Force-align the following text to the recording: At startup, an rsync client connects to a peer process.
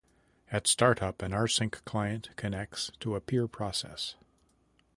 At 0.51 0.65
startup, 0.65 1.21
an 1.21 1.29
rsync 1.31 1.85
client 1.85 2.31
connects 2.35 2.89
to 3.01 3.13
a 3.15 3.21
peer 3.21 3.47
process. 3.47 4.15